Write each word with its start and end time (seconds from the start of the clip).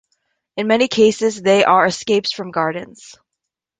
In 0.57 0.65
many 0.65 0.87
cases 0.87 1.39
they 1.39 1.63
are 1.63 1.85
escapes 1.85 2.31
from 2.33 2.49
gardens. 2.49 3.13